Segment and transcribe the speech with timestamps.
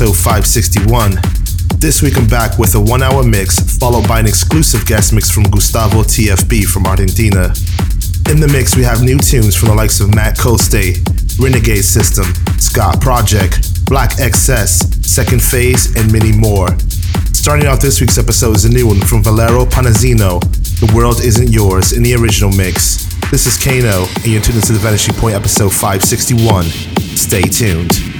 [0.00, 1.12] episode 561.
[1.76, 5.30] This week I'm back with a one hour mix, followed by an exclusive guest mix
[5.30, 7.52] from Gustavo TFB from Argentina.
[8.32, 11.04] In the mix, we have new tunes from the likes of Matt Coste,
[11.38, 12.24] Renegade System,
[12.56, 16.68] Scott Project, Black XS, Second Phase, and many more.
[17.36, 20.40] Starting off this week's episode is a new one from Valero Panazzino,
[20.80, 23.04] The World Isn't Yours, in the original mix.
[23.30, 26.64] This is Kano, and you're tuned into the Vanishing Point episode 561.
[27.20, 28.19] Stay tuned.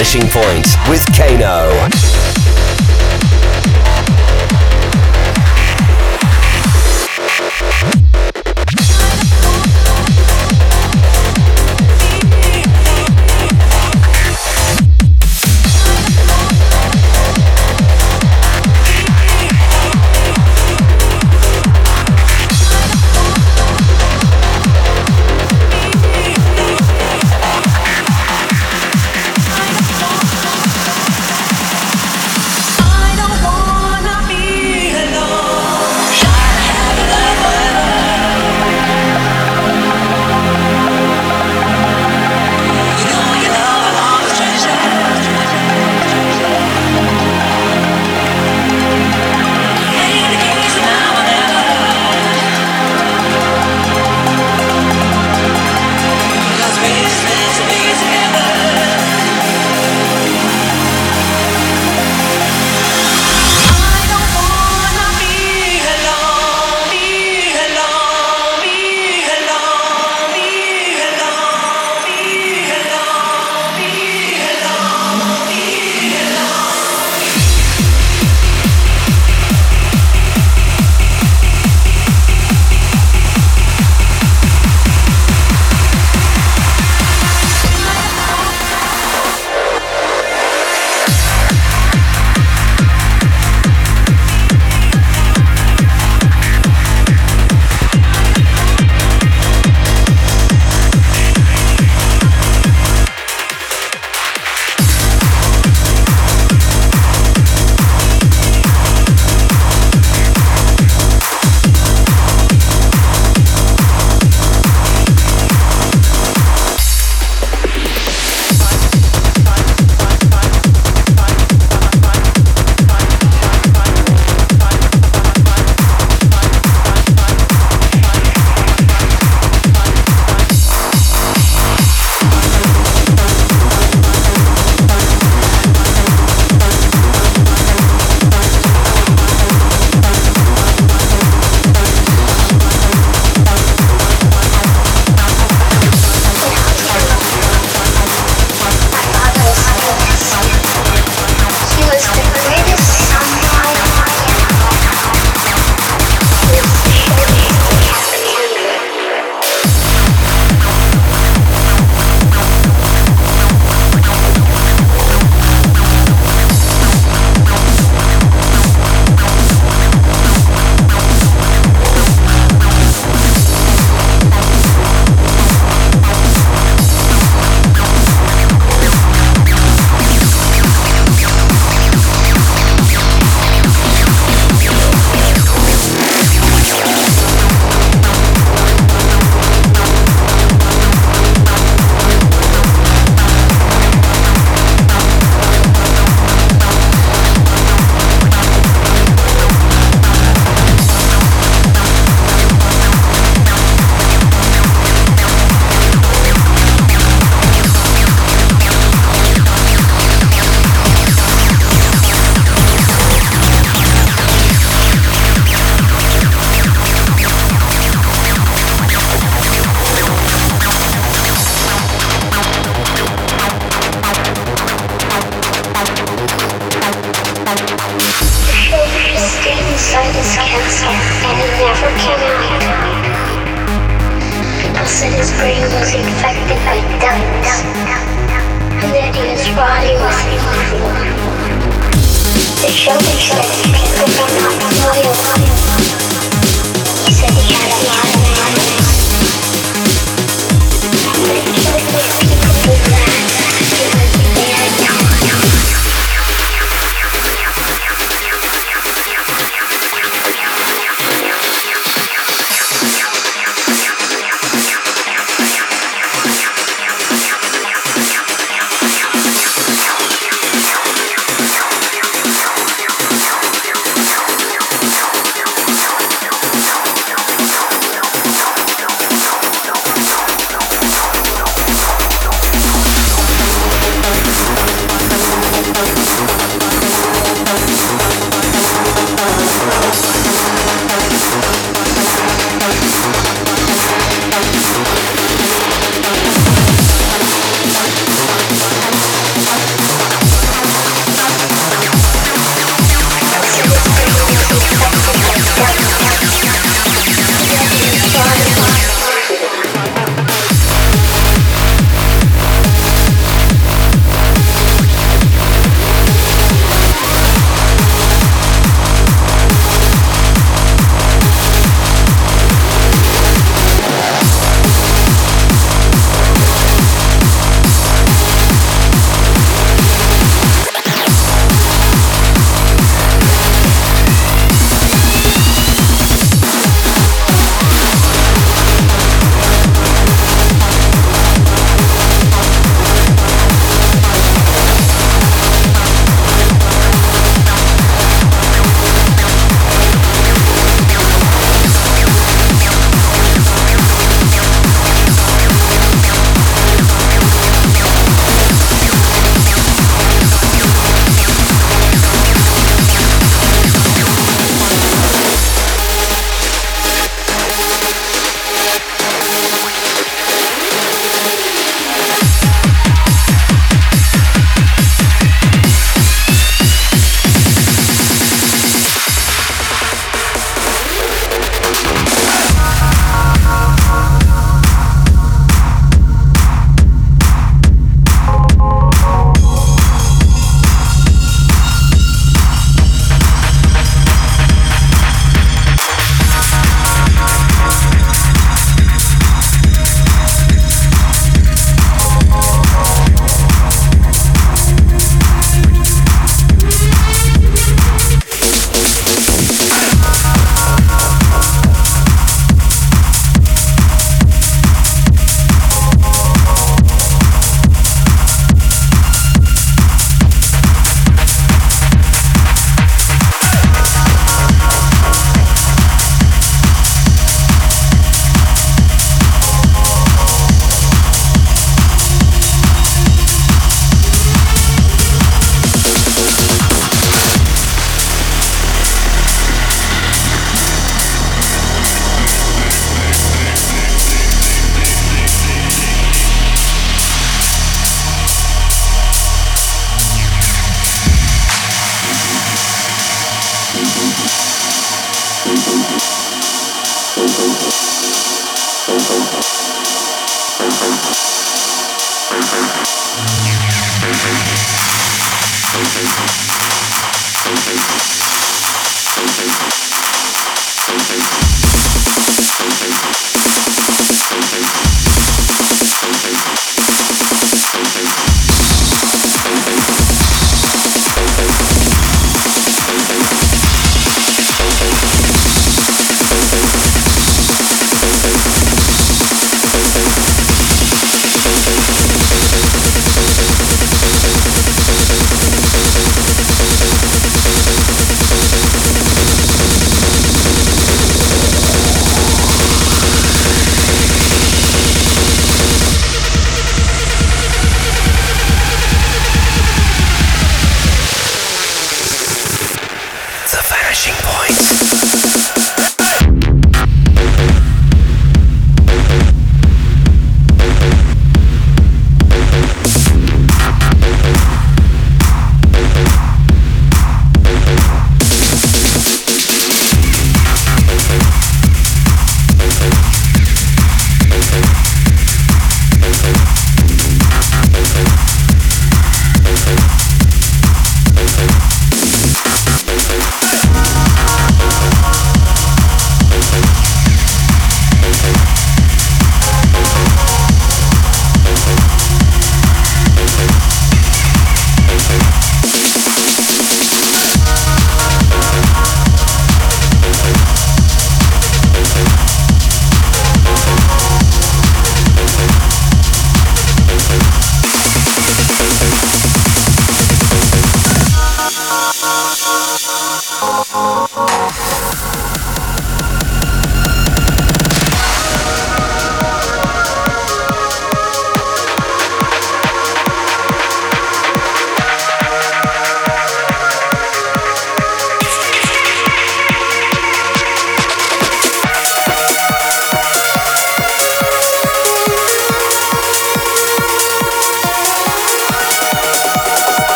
[0.00, 2.19] Vanishing Point with Kano.